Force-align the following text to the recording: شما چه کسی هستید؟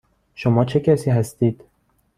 شما 0.35 0.65
چه 0.65 0.79
کسی 0.79 1.09
هستید؟ 1.09 1.63